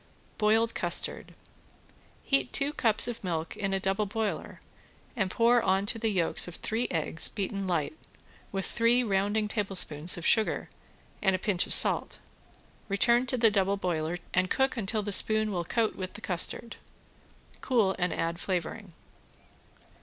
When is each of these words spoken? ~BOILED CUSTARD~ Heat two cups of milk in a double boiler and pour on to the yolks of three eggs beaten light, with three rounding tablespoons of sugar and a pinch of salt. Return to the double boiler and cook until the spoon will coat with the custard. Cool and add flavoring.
~BOILED 0.39 0.73
CUSTARD~ 0.73 1.35
Heat 2.23 2.51
two 2.51 2.73
cups 2.73 3.07
of 3.07 3.23
milk 3.23 3.55
in 3.55 3.71
a 3.71 3.79
double 3.79 4.07
boiler 4.07 4.59
and 5.15 5.29
pour 5.29 5.61
on 5.61 5.85
to 5.85 5.99
the 5.99 6.09
yolks 6.09 6.47
of 6.47 6.55
three 6.55 6.87
eggs 6.89 7.29
beaten 7.29 7.67
light, 7.67 7.95
with 8.51 8.65
three 8.65 9.03
rounding 9.03 9.47
tablespoons 9.47 10.17
of 10.17 10.25
sugar 10.25 10.69
and 11.21 11.35
a 11.35 11.37
pinch 11.37 11.67
of 11.67 11.73
salt. 11.75 12.17
Return 12.89 13.27
to 13.27 13.37
the 13.37 13.51
double 13.51 13.77
boiler 13.77 14.17
and 14.33 14.49
cook 14.49 14.75
until 14.75 15.03
the 15.03 15.11
spoon 15.11 15.51
will 15.51 15.63
coat 15.65 15.95
with 15.95 16.13
the 16.15 16.21
custard. 16.21 16.77
Cool 17.61 17.95
and 17.99 18.11
add 18.11 18.39
flavoring. 18.39 18.93